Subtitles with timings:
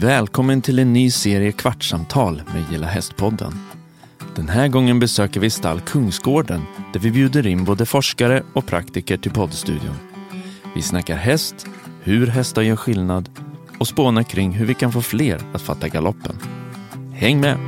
[0.00, 3.58] Välkommen till en ny serie Kvartssamtal med Gilla Hästpodden.
[4.36, 9.16] Den här gången besöker vi stall Kungsgården där vi bjuder in både forskare och praktiker
[9.16, 9.96] till poddstudion.
[10.74, 11.66] Vi snackar häst,
[12.02, 13.28] hur hästar gör skillnad
[13.78, 16.38] och spånar kring hur vi kan få fler att fatta galoppen.
[17.14, 17.58] Häng med!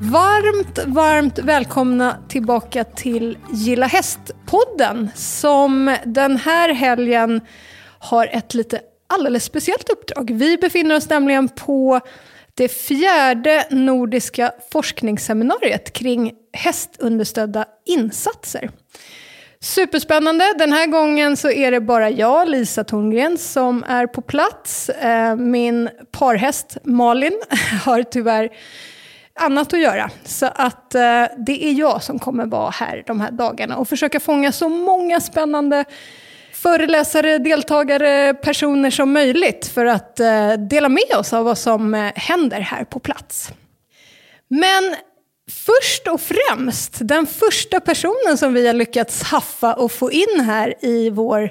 [0.00, 7.40] Varmt, varmt välkomna tillbaka till Gilla Häst-podden som den här helgen
[7.98, 10.30] har ett lite alldeles speciellt uppdrag.
[10.30, 12.00] Vi befinner oss nämligen på
[12.54, 18.70] det fjärde nordiska forskningsseminariet kring hästunderstödda insatser.
[19.60, 20.44] Superspännande.
[20.58, 24.88] Den här gången så är det bara jag, Lisa Torngren, som är på plats.
[24.88, 27.42] Eh, min parhäst Malin
[27.84, 28.50] har tyvärr
[29.38, 30.10] annat att göra.
[30.24, 34.20] Så att eh, det är jag som kommer vara här de här dagarna och försöka
[34.20, 35.84] fånga så många spännande
[36.52, 42.12] föreläsare, deltagare, personer som möjligt för att eh, dela med oss av vad som eh,
[42.14, 43.50] händer här på plats.
[44.48, 44.96] Men
[45.50, 50.74] först och främst, den första personen som vi har lyckats haffa och få in här
[50.84, 51.50] i vår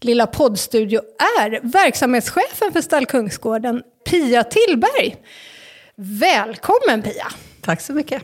[0.00, 1.00] lilla poddstudio
[1.40, 5.16] är verksamhetschefen för Stall Kungsgården, Pia Tillberg.
[5.96, 7.26] Välkommen Pia!
[7.60, 8.22] Tack så mycket.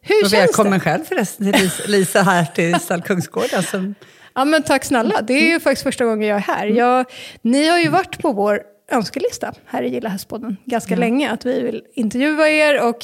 [0.00, 0.80] Hur och välkommen det?
[0.80, 3.62] själv förresten till Lisa- här till Stall Kungsgården.
[3.70, 3.94] Som,
[4.34, 5.22] Ja, men tack snälla.
[5.22, 6.66] Det är ju faktiskt första gången jag är här.
[6.66, 7.06] Jag,
[7.42, 11.60] ni har ju varit på vår önskelista här i Gilla Hästpodden ganska länge, att vi
[11.60, 12.98] vill intervjua er och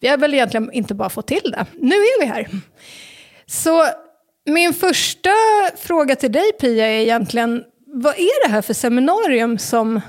[0.00, 1.66] vi har väl egentligen inte bara fått till det.
[1.72, 2.48] Nu är vi här.
[3.46, 3.86] Så
[4.46, 5.30] min första
[5.76, 10.00] fråga till dig Pia är egentligen, vad är det här för seminarium som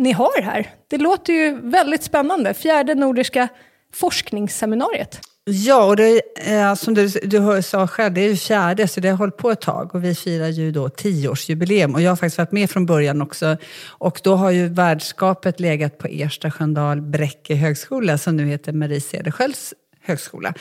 [0.00, 0.70] ni har här?
[0.88, 2.54] Det låter ju väldigt spännande.
[2.54, 3.48] Fjärde nordiska
[3.94, 5.20] forskningsseminariet.
[5.44, 9.00] ja, och det, är, eh, som du, du sa själv, det är ju fjärde, så
[9.00, 9.94] det har hållit på ett tag.
[9.94, 11.94] Och vi firar ju då tioårsjubileum.
[11.94, 13.56] Och jag har faktiskt varit med från början också.
[13.88, 19.00] Och då har ju värdskapet legat på Ersta Sköndal Bräcke högskola, som nu heter Marie
[19.00, 20.54] Cederschiölds högskola.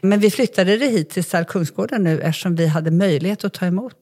[0.00, 3.66] Men vi flyttade det hit till Stall Kungsgården nu eftersom vi hade möjlighet att ta
[3.66, 3.94] emot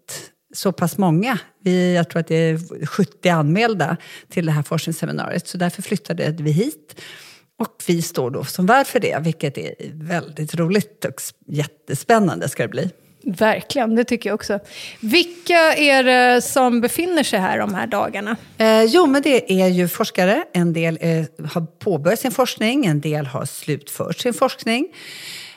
[0.56, 1.38] så pass många.
[1.60, 3.96] Vi, jag tror att det är 70 anmälda
[4.28, 5.48] till det här forskningsseminariet.
[5.48, 7.00] Så därför flyttade vi hit.
[7.58, 12.62] Och vi står då som värd för det, vilket är väldigt roligt och jättespännande ska
[12.62, 12.90] det bli.
[13.28, 14.58] Verkligen, det tycker jag också.
[15.00, 18.36] Vilka är det som befinner sig här de här dagarna?
[18.58, 20.44] Eh, jo, men det är ju forskare.
[20.52, 24.88] En del eh, har påbörjat sin forskning, en del har slutfört sin forskning.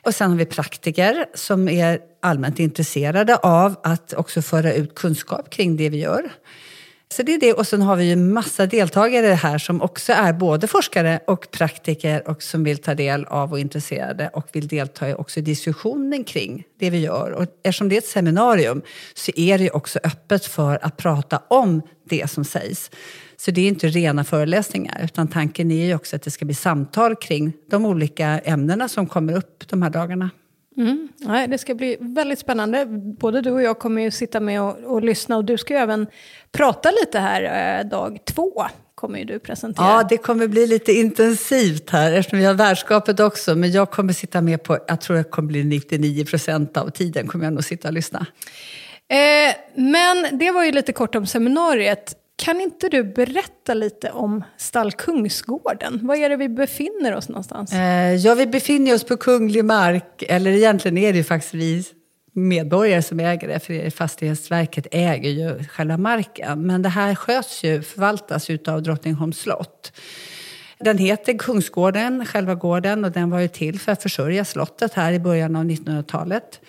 [0.02, 5.50] Och sen har vi praktiker som är allmänt intresserade av att också föra ut kunskap
[5.50, 6.32] kring det vi gör.
[7.12, 7.54] Så det är det.
[7.54, 12.30] Och sen har vi ju massa deltagare här som också är både forskare och praktiker
[12.30, 16.24] och som vill ta del av och är intresserade och vill delta i också diskussionen
[16.24, 17.31] kring det vi gör.
[17.31, 18.81] Och eftersom det är ett seminarium
[19.14, 22.92] så är det ju också öppet för att prata om det som sägs.
[23.39, 26.55] Så det är inte rena föreläsningar utan tanken är ju också att det ska bli
[26.55, 30.29] samtal kring de olika ämnena som kommer upp de här dagarna.
[30.77, 31.07] Mm.
[31.17, 32.85] Nej, det ska bli väldigt spännande.
[33.19, 35.79] Både du och jag kommer ju sitta med och, och lyssna och du ska ju
[35.79, 36.07] även
[36.51, 38.66] prata lite här eh, dag två.
[38.95, 39.85] Kommer ju du presentera.
[39.85, 43.56] Ja, det kommer bli lite intensivt här eftersom vi har värdskapet också.
[43.56, 47.27] Men jag kommer sitta med på, jag tror jag kommer bli 99 procent av tiden
[47.27, 48.25] kommer jag nog sitta och lyssna.
[49.07, 52.16] Eh, men det var ju lite kort om seminariet.
[52.39, 56.00] Kan inte du berätta lite om Stall Kungsgården?
[56.07, 57.73] Var är det vi befinner oss någonstans?
[57.73, 61.83] Eh, ja, vi befinner oss på kunglig mark, eller egentligen är det ju faktiskt vi
[62.33, 66.67] medborgare som äger det, för Fastighetsverket äger ju själva marken.
[66.67, 69.91] Men det här sköts ju, förvaltas utav Drottningholms slott.
[70.79, 75.13] Den heter Kungsgården, själva gården, och den var ju till för att försörja slottet här
[75.13, 76.62] i början av 1900-talet.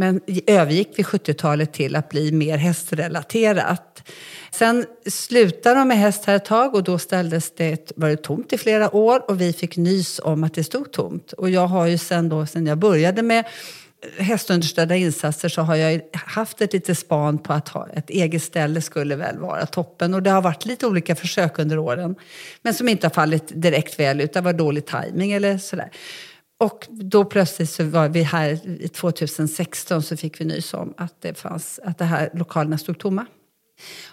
[0.00, 4.08] Men övergick vid 70-talet till att bli mer hästrelaterat.
[4.50, 8.52] Sen slutade de med häst här ett tag och då ställdes det, var det tomt
[8.52, 11.32] i flera år och vi fick nys om att det stod tomt.
[11.32, 13.44] Och jag har ju sen, då, sen jag började med
[14.18, 18.80] hästunderstödda insatser så har jag haft ett litet span på att ha ett eget ställe
[18.80, 20.14] skulle väl vara toppen.
[20.14, 22.14] Och det har varit lite olika försök under åren.
[22.62, 24.32] Men som inte har fallit direkt väl ut.
[24.32, 25.90] Det var dålig timing eller sådär.
[26.60, 31.34] Och då plötsligt så var vi här, 2016 så fick vi nys om att det,
[31.34, 33.26] fanns, att det här lokalerna stod tomma.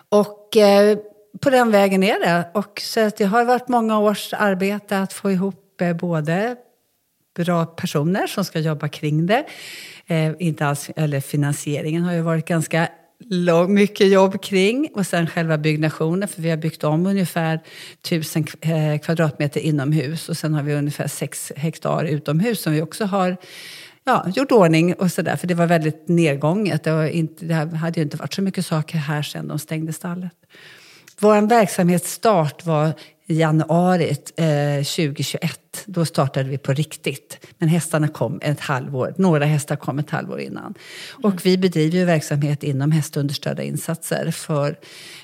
[0.09, 0.97] Och eh,
[1.41, 2.49] på den vägen är det.
[2.53, 6.55] Och så att det har varit många års arbete att få ihop eh, både
[7.35, 9.45] bra personer som ska jobba kring det.
[10.07, 12.89] Eh, inte alls, eller finansieringen har ju varit ganska
[13.25, 14.89] lång, mycket jobb kring.
[14.93, 17.59] Och sen själva byggnationen, för vi har byggt om ungefär
[18.07, 20.29] 1000 eh, kvadratmeter inomhus.
[20.29, 23.37] Och sen har vi ungefär 6 hektar utomhus som vi också har
[24.03, 25.35] ja, gjort ordning och sådär.
[25.35, 26.83] För det var väldigt nedgånget.
[26.83, 29.93] Det, var inte, det hade ju inte varit så mycket saker här sen de stängde
[29.93, 30.33] stallet.
[31.19, 32.93] Vår verksamhetsstart var
[33.27, 35.83] i januari eh, 2021.
[35.85, 37.47] Då startade vi på riktigt.
[37.57, 39.13] Men hästarna kom ett halvår.
[39.17, 40.73] Några hästar kom ett halvår innan.
[41.23, 44.79] Och vi bedriver ju verksamhet inom hästunderstödda insatser för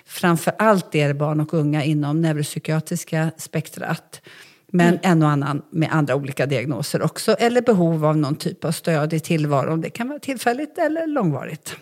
[0.06, 4.22] framför allt er barn och unga inom neuropsykiatriska spektrat.
[4.72, 7.32] Men en och annan med andra olika diagnoser också.
[7.32, 9.82] Eller behov av någon typ av stöd i tillvaron.
[9.82, 11.76] Det kan vara tillfälligt eller långvarigt.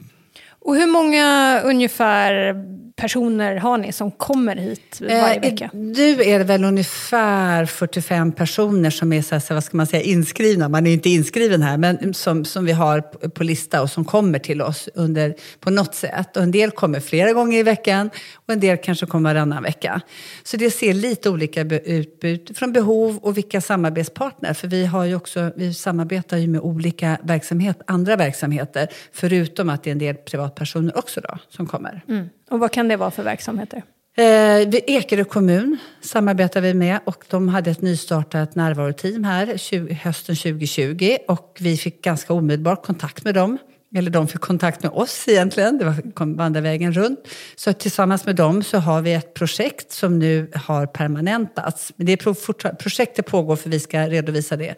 [0.64, 2.56] Och hur många ungefär
[3.02, 5.70] personer har ni som kommer hit varje Eh, vecka?
[5.74, 10.04] Nu är det väl ungefär 45 personer som är så här, vad ska man säga,
[10.04, 10.70] inskrivna.
[10.70, 14.40] Man är inte inskriven här, men som, som vi har på- lista och som kommer
[14.40, 16.38] till oss under, på något sätt.
[16.38, 20.02] Och en del kommer flera gånger i veckan och en del kanske kommer varannan vecka.
[20.44, 24.54] Så det ser lite olika ut från behov och vilka samarbetspartner.
[24.54, 29.84] För vi, har ju också, vi samarbetar ju med olika verksamhet, andra verksamheter, förutom att
[29.84, 32.02] det är en del privatpersoner också då, som kommer.
[32.08, 32.30] Mm.
[32.52, 33.84] Och vad kan det vara för verksamheter?
[34.18, 40.36] Eh, Ekerö kommun samarbetar vi med och de hade ett nystartat närvaroteam här 20, hösten
[40.36, 43.58] 2020 och vi fick ganska omedelbart kontakt med dem.
[43.96, 47.20] Eller de fick kontakt med oss egentligen, det var, kom vandra runt.
[47.56, 51.94] Så tillsammans med dem så har vi ett projekt som nu har permanentats.
[51.96, 54.76] Men det är projektet pågår för vi ska redovisa det.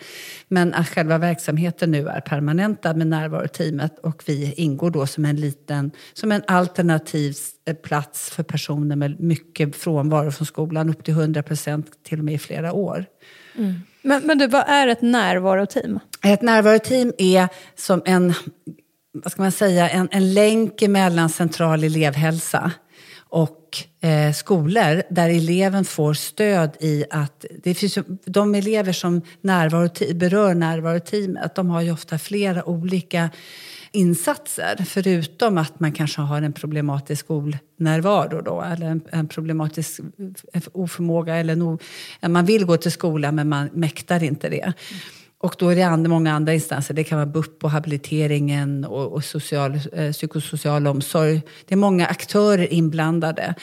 [0.47, 5.35] Men att själva verksamheten nu är permanentad med närvaroteamet och vi ingår då som en
[5.35, 7.35] liten, som en alternativ
[7.65, 12.25] eh, plats för personer med mycket frånvaro från skolan, upp till 100 procent till och
[12.25, 13.05] med i flera år.
[14.01, 15.99] Men, men du, vad är ett närvaroteam?
[16.23, 18.33] Ett närvaroteam är som en,
[19.13, 22.71] vad ska man säga, en, en länk mellan central elevhälsa
[23.17, 27.45] och eh, skolor där eleven får stöd i att...
[27.63, 33.29] Det finns ju, de elever som närvaro, berör närvaroteamet de har ju ofta flera olika
[33.91, 34.85] insatser.
[34.85, 39.99] Förutom att man kanske har en problematisk skolnärvaro då, eller en, en problematisk
[40.53, 41.35] eh, oförmåga.
[41.35, 41.79] Eller no,
[42.21, 44.73] man vill gå till skolan men man mäktar inte det.
[45.43, 46.93] Och då är det andra, många andra instanser.
[46.93, 51.41] Det kan vara BUP och habiliteringen och, och social, eh, psykosocial omsorg.
[51.65, 53.55] Det är många aktörer inblandade.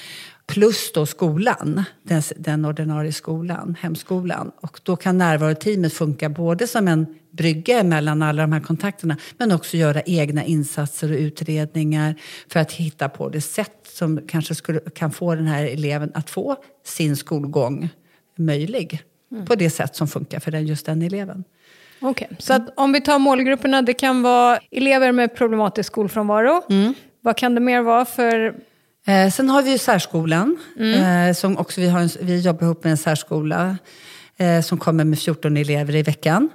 [0.47, 4.50] Plus då skolan, den, den ordinarie skolan, hemskolan.
[4.61, 9.53] Och då kan närvaroteamet funka både som en brygga mellan alla de här kontakterna men
[9.53, 12.15] också göra egna insatser och utredningar
[12.49, 16.31] för att hitta på det sätt som kanske skulle, kan få den här eleven att
[16.31, 17.88] få sin skolgång
[18.38, 19.03] möjlig.
[19.47, 21.44] På det sätt som funkar för den, just den eleven.
[22.00, 26.62] Okej, så att om vi tar målgrupperna, det kan vara elever med problematisk skolfrånvaro.
[27.20, 28.55] Vad kan det mer vara för...
[29.06, 30.58] Eh, sen har vi ju särskolan.
[30.79, 33.76] Eh, som också vi, har en, vi jobbar ihop med en särskola
[34.37, 36.50] eh, som kommer med 14 elever i veckan.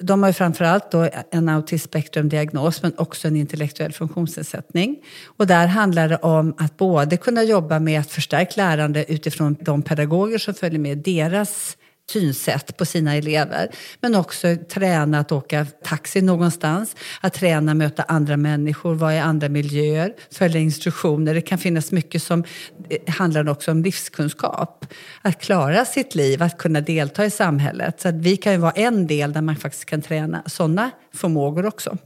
[0.00, 4.96] De har ju framförallt då en autismspektrumdiagnos men också en intellektuell funktionsnedsättning.
[5.26, 9.82] Och där handlar det om att både kunna jobba med ett förstärkt lärande utifrån de
[9.82, 11.76] pedagoger som följer med deras
[12.10, 13.68] synsätt på sina elever.
[14.00, 19.48] Men också träna att åka taxi någonstans, att träna möta andra människor, vara i andra
[19.48, 21.34] miljöer, följa instruktioner.
[21.34, 22.44] Det kan finnas mycket som
[22.90, 24.86] eh, handlar också om livskunskap.
[25.22, 28.00] Att klara sitt liv, att kunna delta i samhället.
[28.00, 31.66] Så att vi kan ju vara en del där man faktiskt kan träna sådana förmågor
[31.66, 31.96] också.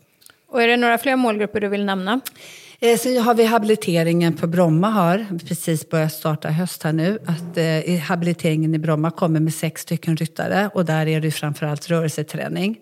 [0.49, 2.21] Och är det några fler målgrupper du vill nämna?
[2.85, 7.19] Eh, Sen har vi habiliteringen på Bromma har precis börjat starta höst här nu.
[7.26, 11.91] Att, eh, habiliteringen i Bromma kommer med sex stycken ryttare och där är det framförallt
[11.91, 12.79] rörelseträning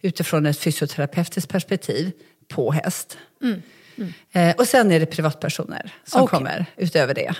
[0.00, 2.12] utifrån ett fysioterapeutiskt perspektiv
[2.48, 3.18] på häst.
[4.32, 6.38] Eh, och sen är det privatpersoner som Okej.
[6.38, 7.34] kommer utöver det.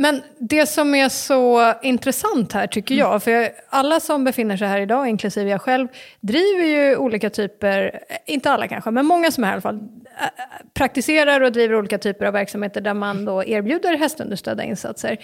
[0.00, 3.06] Men det som är så intressant här tycker Mm.
[3.06, 5.88] jag, för alla som befinner sig här idag, inklusive jag själv,
[6.20, 9.80] driver ju olika typer, inte alla kanske, men många som är här i alla fall,
[10.20, 10.26] äh,
[10.74, 15.16] praktiserar och driver olika typer av verksamheter där man då erbjuder hästunderstödda insatser.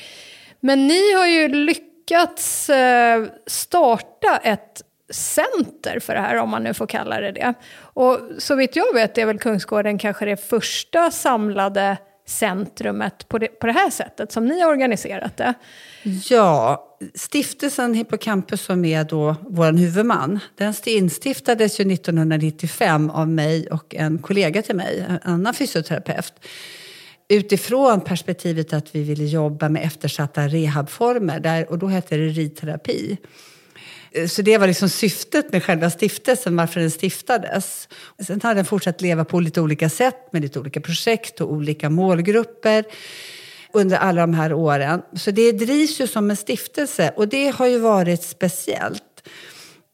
[0.60, 6.74] Men ni har ju lyckats eh, starta ett center för det här, om man nu
[6.74, 7.54] får kalla det det.
[7.80, 13.46] Och så vitt jag vet är väl Kungsgården kanske det första samlade centrumet på det,
[13.46, 15.54] på det här sättet som ni har organiserat det.
[16.28, 16.82] Ja,
[17.14, 24.18] stiftelsen Hippocampus som är då vår huvudman, den instiftades ju 1995 av mig och en
[24.18, 26.34] kollega till mig, en annan fysioterapeut.
[27.28, 33.16] Utifrån perspektivet att vi ville jobba med eftersatta rehabformer, där, och då hette det ridterapi.
[34.16, 37.88] Eh, så det var liksom syftet med själva stiftelsen, varför den stiftades.
[38.26, 41.90] Sen har den fortsatt leva på lite olika sätt med lite olika projekt och olika
[41.90, 42.84] målgrupper
[43.72, 45.02] under alla de här åren.
[45.16, 49.02] Så det drivs ju som en stiftelse och det har ju varit speciellt.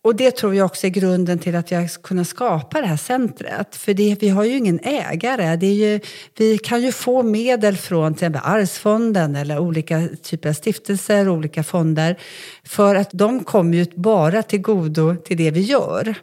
[0.05, 2.97] Och det tror jag också är grunden till att vi har kunnat skapa det här
[2.97, 3.77] centret.
[3.77, 5.57] För det, vi har ju ingen ägare.
[5.57, 6.01] Det är ju,
[6.37, 11.63] vi kan ju få medel från till exempel Arvsfonden eller olika typer av stiftelser, olika
[11.63, 12.19] fonder.
[12.65, 16.15] För att de kommer ju bara till godo till det vi gör.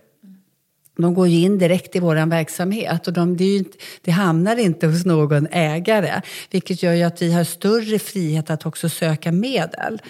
[1.01, 4.57] De går ju in direkt i vår verksamhet och de, det, ju inte, det, hamnar
[4.57, 6.21] inte hos någon ägare.
[6.51, 10.01] Vilket gör ju att vi har större frihet att också söka medel.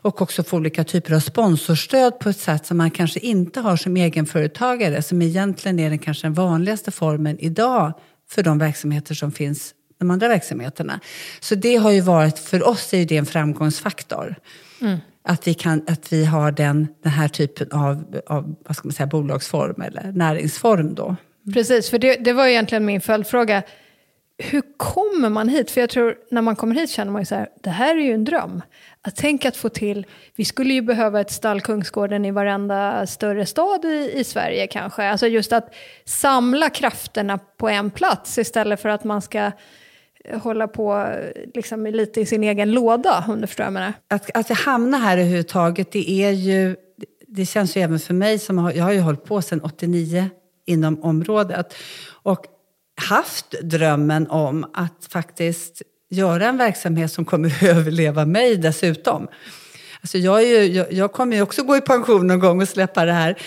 [0.00, 3.76] Och också få olika typer av sponsorstöd på ett sätt som man kanske inte har
[3.76, 5.02] som egenföretagare.
[5.02, 7.92] Som egentligen är den kanske den vanligaste formen idag
[8.30, 11.00] för de verksamheter som finns de andra verksamheterna.
[11.40, 14.34] Så det har ju varit, för oss är ju det en framgångsfaktor.
[14.80, 14.98] Mm.
[15.24, 18.92] Att, vi kan, att vi har den, den här typen av, av vad ska man
[18.92, 21.04] säga, bolagsform eller näringsform då.
[21.04, 21.54] Mm.
[21.54, 23.62] Precis, för det, det var egentligen min följdfråga.
[24.38, 25.70] Hur kommer man hit?
[25.70, 28.00] För jag tror när man kommer hit känner man ju så här, det här är
[28.00, 28.62] ju en dröm.
[29.02, 33.46] Att tänka att få till, vi skulle ju behöva ett stall Kungsgården i varenda större
[33.46, 35.02] stad i, i Sverige kanske.
[35.02, 35.74] Alltså just att
[36.04, 39.50] samla krafterna på en plats istället för att man ska
[40.30, 41.08] hålla på
[41.54, 43.92] liksom, lite i sin egen låda, om du förstår vad jag menar.
[44.08, 46.76] Att, att jag hamnar här överhuvudtaget, det är ju...
[47.34, 50.30] Det känns ju även för mig, som har, jag har ju hållit på sedan 89
[50.66, 51.74] inom området.
[52.22, 52.46] Och
[53.00, 59.28] haft drömmen om att faktiskt göra en verksamhet som kommer överleva mig dessutom.
[60.00, 63.04] Alltså jag, ju, jag, jag, kommer ju också gå i pension någon gång och släppa
[63.04, 63.38] det här.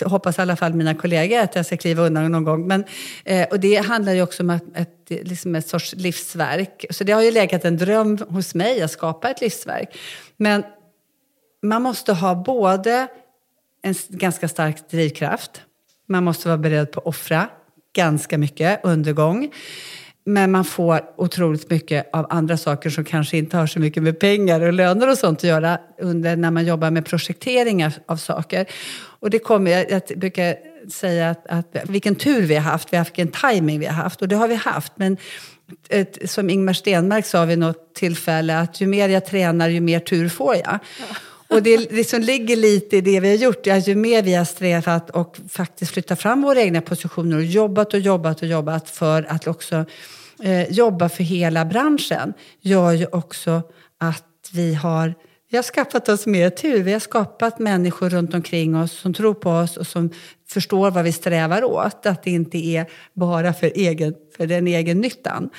[0.00, 2.66] Hoppas i alla fall mina kollegor att jag ska kliva undan någon gång.
[2.66, 2.84] Men,
[3.24, 6.84] eh, och det handlar ju också om ett, ett, liksom ett sorts livsverk.
[6.90, 9.98] Så det har ju legat en dröm hos mig att skapa ett livsverk.
[10.36, 10.64] Men
[11.62, 13.06] man måste ha både
[13.82, 15.62] en ganska stark drivkraft.
[16.08, 17.48] Man måste vara beredd på att offra
[17.92, 19.52] ganska mycket undergång.
[20.24, 24.18] Men man får otroligt mycket av andra saker som kanske inte har så mycket med
[24.18, 28.66] pengar och löner och sånt att göra under när man jobbar med projekteringar av saker.
[29.20, 30.56] Och det kommer, jag, jag brukar
[30.90, 33.94] säga att, att vilken tur vi har haft, vi har haft vilken timing vi har
[33.94, 34.92] haft och det har vi haft.
[34.96, 35.16] Men
[35.88, 40.00] ett, som Ingmar Stenmark sa vid något tillfälle att ju mer jag tränar ju mer
[40.00, 40.78] tur får jag.
[40.98, 41.16] Ja.
[41.52, 43.66] Och det liksom ligger lite i det vi har gjort.
[43.66, 47.94] Ja, ju mer vi har strävat och faktiskt flyttat fram våra egna positioner och jobbat
[47.94, 49.84] och jobbat och jobbat för att också
[50.42, 53.62] eh, jobba för hela branschen gör ju också
[53.98, 55.14] att vi har
[55.50, 56.82] vi har skaffat oss mer tur.
[56.82, 60.10] Vi har skapat människor runt omkring oss som tror på oss och som
[60.48, 62.06] förstår vad vi strävar åt.
[62.06, 65.50] Att det inte är bara för, egen, för den egen nyttan.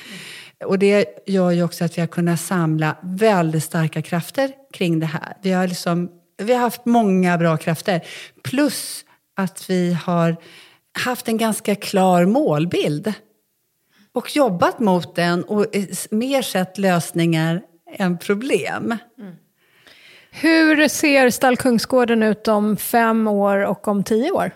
[0.64, 5.06] Och det gör ju också att vi har kunnat samla väldigt starka krafter kring det
[5.06, 5.36] här.
[5.42, 8.06] Vi har, liksom, vi har haft många bra krafter.
[8.42, 9.04] Plus
[9.36, 10.36] att vi har
[10.98, 13.12] haft en ganska klar målbild.
[14.12, 15.66] Och jobbat mot den och
[16.10, 17.62] mer sett lösningar
[17.92, 18.96] än problem.
[19.18, 19.34] Mm.
[20.30, 24.50] Hur ser Stall Kungsgården ut om fem år och om tio år?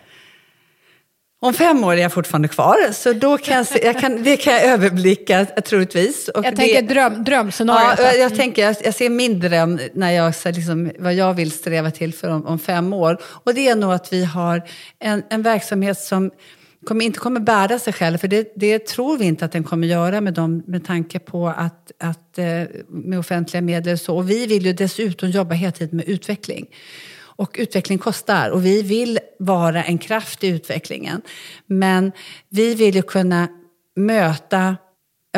[1.40, 4.36] Om fem år är jag fortfarande kvar, så då kan jag, se, jag kan, det
[4.36, 6.28] kan jag överblicka troligtvis.
[6.28, 7.98] Och jag tänker dröm, drömscenariot.
[7.98, 11.90] Ja, jag, tänker, jag, jag, ser min dröm när jag liksom, vad jag vill sträva
[11.90, 13.18] till för om, om, fem år.
[13.22, 14.62] Och det är nog att vi har
[14.98, 16.30] en, en verksamhet som
[16.86, 19.86] kommer, inte kommer bära sig själv, för det, det, tror vi inte att den kommer
[19.86, 23.98] göra med, dem, med tanke på att, att eh, med offentliga medel.
[23.98, 24.16] Så.
[24.16, 26.66] Och vi vill ju dessutom jobba hela tiden med utveckling.
[27.38, 31.22] Och utveckling kostar och vi vill vara en kraft i utvecklingen.
[31.66, 32.12] Men
[32.48, 33.48] vi vill ju kunna
[33.96, 34.76] möta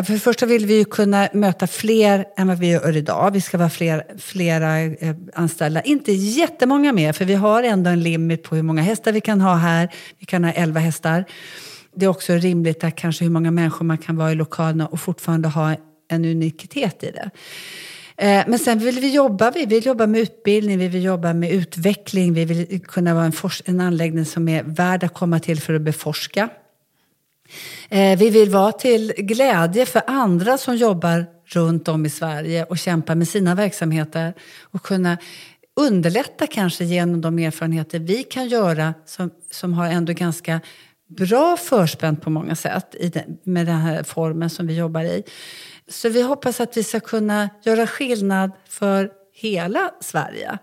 [0.04, 3.30] för det första vill vi ju kunna möta fler än vad vi gör idag.
[3.30, 5.82] Vi ska vara fler, flera eh, anställda.
[5.82, 9.40] Inte jättemånga mer, för vi har ändå en limit på hur många hästar vi kan
[9.40, 9.88] ha här.
[10.18, 11.24] Vi kan ha 11 hästar.
[11.94, 15.00] Det är också rimligt att kanske hur många människor man kan vara i lokalerna och
[15.00, 15.76] fortfarande ha
[16.08, 17.30] en unikitet i det.
[18.20, 21.50] Eh, men sen vill vi jobba, vi vill jobba med utbildning, vi vill jobba med
[21.50, 23.32] utveckling, vi vill kunna vara en,
[23.64, 26.48] en anläggning som är värd att komma till för att beforska.
[27.88, 32.78] Eh, vi vill vara till glädje för andra som jobbar runt om i Sverige och
[32.78, 35.18] kämpar med sina verksamheter och kunna
[35.76, 40.60] underlätta kanske genom de erfarenheter vi kan göra som, som har ändå ganska
[41.08, 45.22] bra förspänt på många sätt i den, med den här formen som vi jobbar i.
[45.90, 50.58] Så vi hoppas att vi ska kunna göra skillnad för hela Sverige.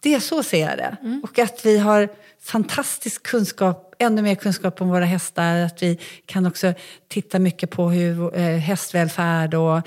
[0.00, 0.96] Det är så ser jag det.
[1.02, 1.20] Mm.
[1.24, 2.08] Och att vi har
[2.40, 5.56] fantastisk kunskap, ännu mer kunskap om våra hästar.
[5.56, 6.74] Att vi kan också
[7.08, 9.80] titta mycket på hur eh, hästvälfärd och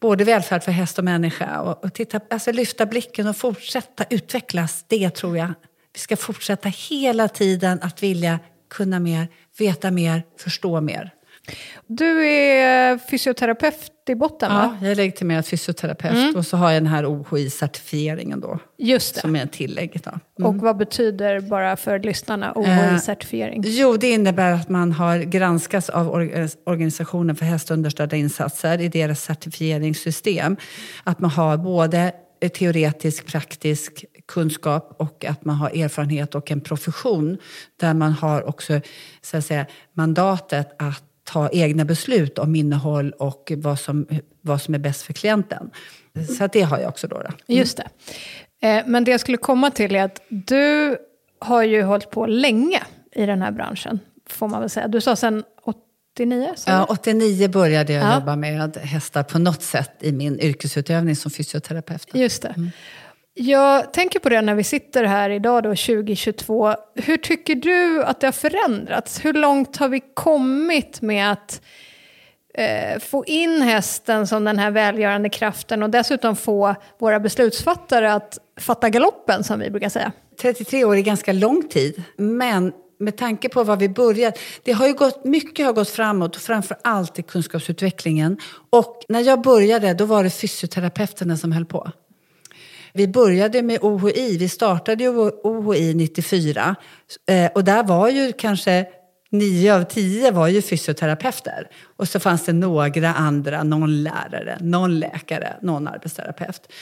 [0.00, 1.60] både välfärd för häst och människa.
[1.60, 4.84] Och, och titta, alltså lyfta blicken och fortsätta utvecklas.
[4.88, 5.54] Det tror jag
[5.92, 8.38] Vi ska fortsätta hela tiden att vilja
[8.70, 11.14] kunna mer, veta mer, förstå mer.
[11.86, 14.76] Du är fysioterapeut i botten, va?
[14.80, 19.20] Ja, jag är legitimerad fysioterapeut och så har jag den här OHI-certifieringen då, Just det.
[19.20, 20.04] som är tillägget.
[20.38, 20.44] Då.
[20.46, 23.62] Och vad betyder, bara för lyssnarna, Eh, OHI-certifiering?
[23.66, 29.22] Jo, det innebär att man har granskats av or- Organisationen för hästunderstödda insatser i deras
[29.22, 30.56] certifieringssystem.
[31.04, 32.12] Att man har både
[32.54, 37.38] teoretisk, praktisk kunskap och att man har erfarenhet och en profession
[37.80, 38.80] där man har också
[39.22, 44.06] så att säga, mandatet att ta egna beslut om innehåll och vad som,
[44.40, 45.70] vad som är bäst för klienten.
[46.38, 47.18] Så det har jag också då.
[47.18, 47.54] då.
[47.54, 48.68] Just det.
[48.68, 50.96] Eh, Men det jag skulle komma till är att du
[51.38, 52.82] har ju hållit på länge
[53.12, 54.88] i den här branschen, får man väl säga.
[54.88, 56.52] Du sa sen 89?
[56.56, 56.92] sa Ja, du?
[56.92, 58.14] 89 började jag Ja.
[58.14, 62.06] jobba med hästar på något sätt i min yrkesutövning som fysioterapeut.
[62.14, 62.54] Just det.
[63.34, 66.74] Jag tänker på det när vi sitter här idag då, 2022.
[66.94, 69.24] Hur tycker du att det har förändrats?
[69.24, 71.62] Hur långt har vi kommit med att
[72.54, 78.38] eh, få in hästen som den här välgörande kraften och dessutom få våra beslutsfattare att
[78.60, 80.12] fatta galoppen, som vi brukar säga?
[80.40, 84.36] 33 år är ganska lång tid, men med tanke på vad vi började.
[84.62, 88.38] det har ju gått, mycket har gått framåt, och framför allt i kunskapsutvecklingen.
[88.70, 91.90] Och när jag började, då var det fysioterapeuterna som höll på.
[92.92, 96.76] Vi började med OHI, vi startade ju OHI 94
[97.26, 98.86] eh, och där var ju kanske
[99.30, 101.68] nio av tio var ju fysioterapeuter.
[101.96, 106.72] Och så fanns det några andra, någon lärare, någon läkare, någon arbetsterapeut.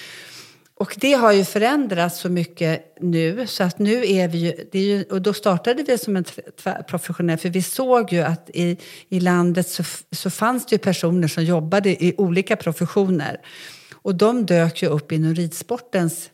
[0.75, 4.79] Och det har ju förändrats så mycket nu, så att nu är vi ju, det
[4.79, 6.25] är ju och då startade vi som en
[6.89, 8.77] professionell, för vi såg ju att i,
[9.09, 13.41] i landet så, så fanns det ju personer som jobbade i olika professioner.
[14.03, 16.31] Och de dök ju upp inom ridsportens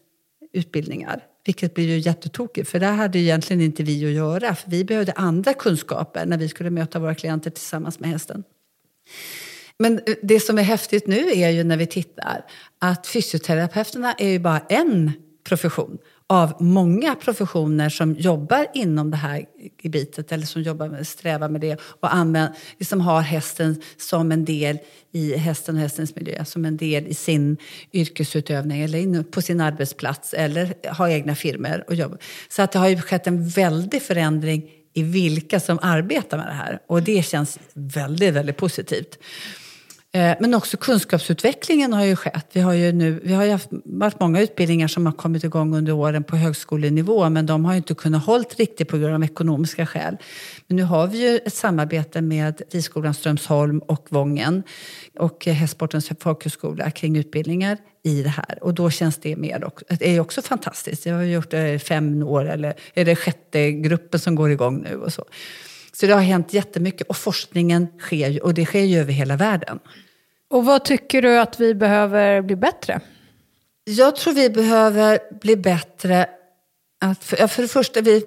[0.53, 1.23] utbildningar.
[1.45, 4.55] Vilket blir ju jättetokigt, för det hade ju egentligen inte vi att göra.
[4.55, 8.45] För vi behövde andra kunskaper när vi skulle möta våra klienter tillsammans med hästen.
[9.79, 12.45] Men eh, det som är häftigt nu är ju när vi tittar
[12.79, 15.13] att fysioterapeuterna är ju bara en
[15.45, 19.45] profession av många professioner som jobbar inom det här
[19.83, 24.45] gebitet eller som jobbar med, strävar med det och använder, liksom har hästen som en
[24.45, 24.79] del
[25.13, 27.57] i hästen och hästens miljö, som en del i sin
[27.93, 32.19] yrkesutövning eller in, på sin arbetsplats eller har egna firmor och jobbar.
[32.49, 36.53] Så att det har ju skett en väldig förändring i vilka som arbetar med det
[36.53, 39.19] här och det känns väldigt, väldigt positivt.
[40.15, 42.47] Eh, men också kunskapsutvecklingen har ju skett.
[42.53, 45.75] Vi har ju nu, vi har ju haft varit många utbildningar som har kommit igång
[45.75, 49.25] under åren på högskolenivå men de har ju inte kunnat hålla riktigt på grund av
[49.25, 50.17] ekonomiska skäl.
[50.67, 54.63] Men nu har vi ju ett samarbete med Ridskolan Strömsholm och Vången
[55.19, 58.59] och Hästsportens folkhögskola kring utbildningar i det här.
[58.61, 59.65] Och då känns det mer.
[59.65, 59.85] också.
[59.89, 61.07] Det är ju också fantastiskt.
[61.07, 64.83] Jag har gjort det i fem år eller är det sjätte gruppen som går igång
[64.83, 65.25] nu och så.
[65.95, 69.37] Så det har hänt jättemycket och forskningen sker ju, och det sker ju över hela
[69.37, 69.79] världen.
[70.51, 73.01] Och vad tycker du att vi behöver bli bättre?
[73.85, 76.27] Jag tror vi behöver bli bättre
[77.01, 78.25] att, för, för det första, vi,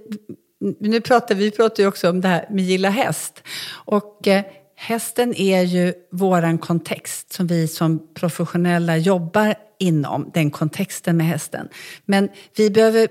[0.80, 3.44] nu pratar vi pratar ju också om det här med gilla häst.
[3.86, 4.44] Och eh,
[4.76, 11.70] hästen är ju våran kontext som vi som professionella jobbar inom, den kontexten med hästen.
[12.06, 13.08] Men vi behöver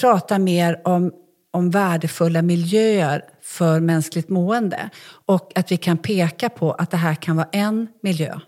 [0.00, 1.12] prata mer om,
[1.56, 4.90] om värdefulla miljöer för mänskligt mående.
[5.26, 8.38] Och att vi kan peka på att det här kan vara en miljö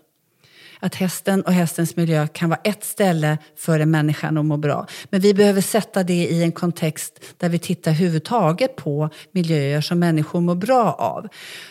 [0.79, 4.87] att hästen och hästens miljö kan vara ett ställe för en människan att må bra.
[5.09, 9.99] Men vi behöver sätta det i en kontext där vi tittar huvudtaget på miljöer som
[9.99, 11.27] människor mår bra av.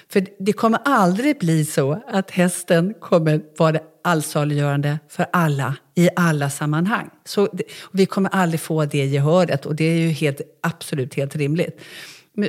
[0.08, 6.50] För det kommer aldrig bli så att hästen kommer vara allsaliggörande för alla i alla
[6.50, 7.10] sammanhang.
[7.24, 7.48] Så
[7.92, 11.80] vi kommer aldrig få det gehöret och det är ju helt, absolut helt rimligt.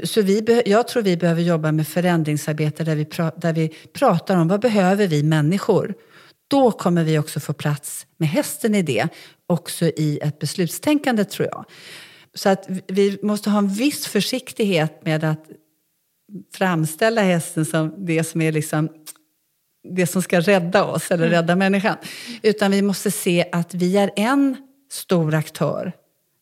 [0.04, 4.38] Så vi, jag tror vi behöver jobba med förändringsarbete där vi, pra, där vi pratar
[4.38, 5.94] om vad behöver vi människor.
[6.50, 9.08] Då kommer vi också få plats med hästen i det,
[9.48, 11.66] också i ett beslutstänkande tror jag.
[12.34, 15.46] Så att vi- måste ha en viss försiktighet med att
[16.54, 18.90] framställa hästen som det som är liksom
[19.96, 21.96] det som ska rädda oss eller rädda människan.
[22.42, 24.58] Utan vi måste se att vi är en
[24.92, 25.92] stor aktör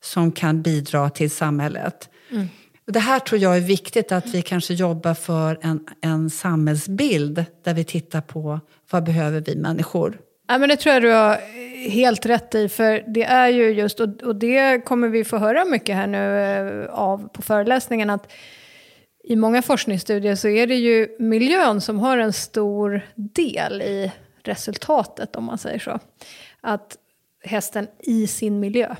[0.03, 2.09] som kan bidra till samhället.
[2.31, 7.45] Och det här tror jag är viktigt att vi kanske jobbar för en, en samhällsbild
[7.63, 10.19] där vi tittar på vad behöver vi människor.
[10.47, 11.37] Ja, men det tror jag du har
[11.89, 15.65] helt rätt i, för det är ju just, och, och det kommer vi få höra
[15.65, 18.31] mycket här nu eh, av på föreläsningen, att
[19.23, 24.11] i många forskningsstudier så är det ju miljön som har en stor del i
[24.43, 25.99] resultatet, om man säger så.
[26.61, 26.97] Att
[27.43, 28.95] hästen i sin miljö.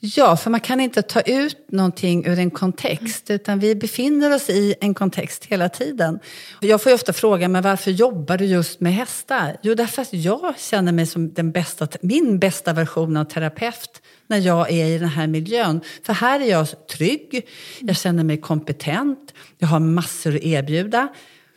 [0.00, 4.50] Ja, för man kan inte ta ut någonting ur en kontext, utan vi befinner oss
[4.50, 6.18] i en kontext hela tiden.
[6.60, 9.56] Jag får ju ofta frågan, men varför jobbar du just med hästar?
[9.62, 14.38] Jo, därför att jag känner mig som den bästa, min bästa version av terapeut när
[14.38, 15.80] jag är i den här miljön.
[16.02, 17.46] För här är jag trygg,
[17.80, 21.08] jag känner mig kompetent, jag har massor att erbjuda.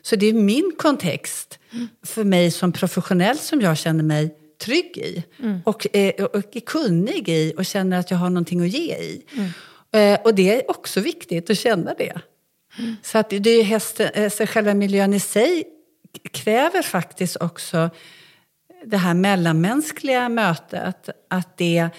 [0.01, 1.59] Så det är min kontext
[2.05, 5.23] för mig som professionell som jag känner mig trygg i
[5.63, 9.23] och, eh, och är kunnig i och känner att jag har någonting att ge i.
[9.91, 12.21] Eh, och det är också viktigt att känna det.
[13.03, 15.63] Så att det är hästen, eh, själva miljön i sig
[16.31, 17.89] kräver faktiskt också
[18.85, 21.09] det här mellanmänskliga mötet.
[21.29, 21.89] Att det,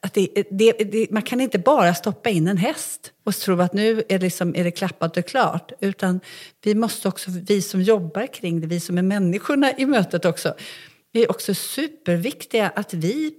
[0.00, 3.72] att det, det, det, man kan inte bara stoppa in en häst och tro att
[3.72, 5.72] nu är det, liksom, är det klappat och klart.
[5.80, 6.20] Utan
[6.62, 10.54] vi måste också, vi som jobbar kring det, vi som är människorna i mötet också,
[11.12, 13.34] vi är också superviktiga att vi,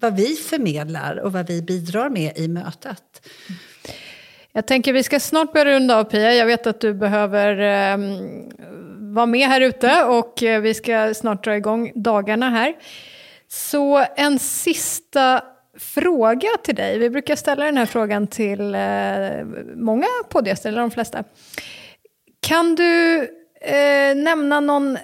[0.00, 3.28] vad vi förmedlar och vad vi bidrar med i mötet.
[4.52, 6.34] Jag tänker vi ska snart börja runda av Pia.
[6.34, 7.98] Jag vet att du behöver eh,
[9.14, 12.74] vara med här ute och eh, vi ska snart dra igång dagarna här.
[13.48, 15.42] Så en sista
[15.78, 16.98] fråga till dig.
[16.98, 21.24] Vi brukar ställa den här frågan till eh, många poddgäster, eller de flesta.
[22.40, 23.18] Kan du
[23.60, 24.98] eh, nämna någon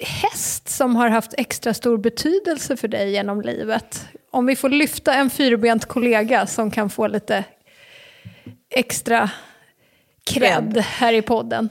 [0.00, 4.06] häst som har haft extra stor betydelse för dig genom livet?
[4.30, 7.44] Om vi får lyfta en fyrbent kollega som kan få lite
[8.70, 9.30] extra
[10.30, 11.68] cred här i podden.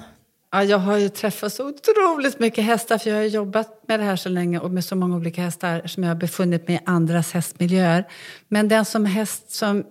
[0.51, 4.03] Ja, jag har ju träffat så otroligt mycket hästar för jag har jobbat med det
[4.03, 6.79] här så länge och med så många olika hästar som jag har befunnit mig i
[6.85, 8.07] andras hästmiljöer.
[8.47, 9.83] Men den som häst som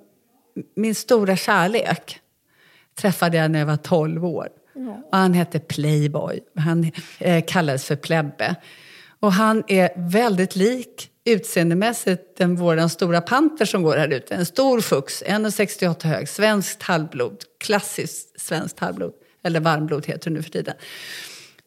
[0.77, 2.21] min stora kärlek
[2.95, 4.49] träffade jag när jag var 12 år.
[5.11, 6.41] Och han hette Playboy.
[6.57, 8.57] Han eh, kallades för Plebbe.
[9.21, 14.35] Och han är väldigt lik utseendemässigt den våran stora panter som går här ute.
[14.35, 17.45] En stor fux, 1,68 hög, svenskt halvblod.
[17.59, 19.13] Klassiskt svenskt halvblod.
[19.43, 20.75] Eller varmblod heter det nu för tiden.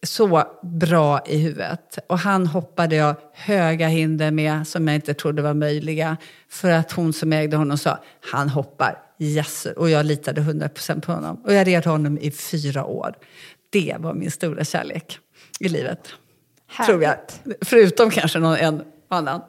[0.04, 2.00] Så bra i huvudet.
[2.08, 6.18] Och han hoppade jag höga hinder med som jag inte trodde var möjliga.
[6.50, 8.00] För att hon som ägde honom sa,
[8.32, 8.98] han hoppar.
[9.20, 9.66] Yes.
[9.66, 11.42] Och jag litade 100% på honom.
[11.46, 13.16] Och jag red honom i fyra år.
[13.70, 15.20] Det var min stora kärlek
[15.60, 16.10] i livet.
[16.86, 17.16] Tror jag.
[17.62, 19.42] Förutom kanske någon en annan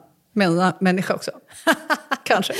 [0.79, 1.31] människa också.
[2.23, 2.53] kanske.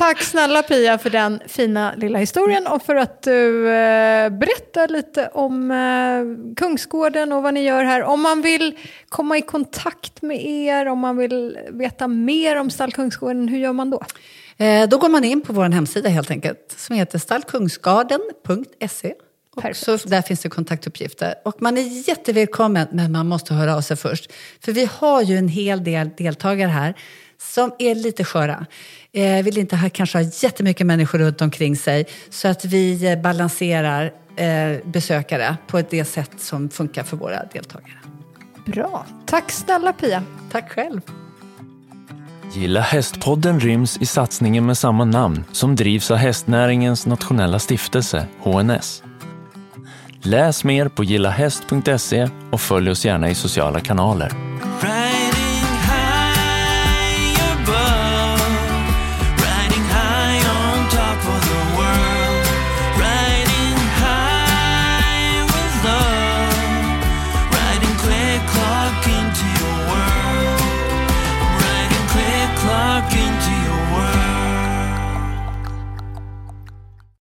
[0.00, 5.28] Tack snälla Pia för den fina lilla historien och för att du eh, berättar lite
[5.28, 8.02] om eh, Kungsgården och vad ni gör här.
[8.02, 12.92] Om man vill komma i kontakt med er, om man vill veta mer om Stall
[12.92, 14.02] Kungsgården, hur gör man då?
[14.56, 19.14] Eh, då går man in på vår hemsida helt enkelt som heter stallkungsgarden.se.
[19.54, 21.34] Och så där finns det kontaktuppgifter.
[21.44, 24.32] Och man är jättevälkommen, men man måste höra av sig först.
[24.60, 26.94] För vi har ju en hel del deltagare här
[27.40, 28.66] som är lite sköra.
[29.12, 32.06] Eh, vill inte ha, kanske ha jättemycket människor runt omkring sig.
[32.30, 37.98] Så att vi eh, balanserar eh, besökare på det sätt som funkar för våra deltagare.
[38.66, 39.06] Bra.
[39.26, 40.22] Tack snälla Pia.
[40.52, 41.00] Tack själv.
[42.54, 49.02] Gilla hästpodden ryms i satsningen med samma namn som drivs av hästnäringens nationella stiftelse, HNS.
[50.22, 54.49] Läs mer på gillahäst.se och följ oss gärna i sociala kanaler.